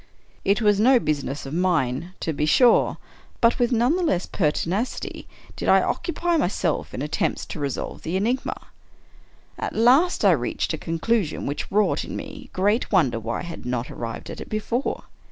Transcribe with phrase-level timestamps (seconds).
[0.45, 2.97] 112 Edgar Allan Poe It was no business of mine, to be «:ure;
[3.39, 8.17] but with none the less pertinacity did I occupy myself in attempts to resolve the
[8.17, 8.59] enigma.
[9.59, 13.63] At last I reached a conclusion which wrought in me great wonder why I had
[13.63, 15.03] not arrived at it before.